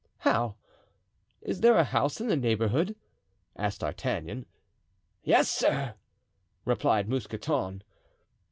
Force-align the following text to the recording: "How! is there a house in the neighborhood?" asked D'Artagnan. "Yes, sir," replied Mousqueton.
"How! 0.17 0.55
is 1.43 1.61
there 1.61 1.77
a 1.77 1.83
house 1.83 2.19
in 2.19 2.25
the 2.25 2.35
neighborhood?" 2.35 2.95
asked 3.55 3.81
D'Artagnan. 3.81 4.47
"Yes, 5.21 5.47
sir," 5.47 5.93
replied 6.65 7.07
Mousqueton. 7.07 7.83